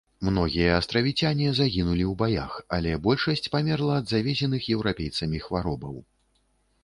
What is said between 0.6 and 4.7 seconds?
астравіцяне загінулі ў баях, але большасць памерла ад завезеных